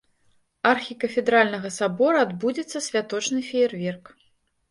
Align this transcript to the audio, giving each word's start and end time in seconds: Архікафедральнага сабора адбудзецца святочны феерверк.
Архікафедральнага 0.69 1.69
сабора 1.75 2.23
адбудзецца 2.27 2.83
святочны 2.87 3.39
феерверк. 3.49 4.05